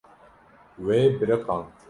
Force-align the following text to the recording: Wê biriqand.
Wê 0.85 0.99
biriqand. 1.17 1.67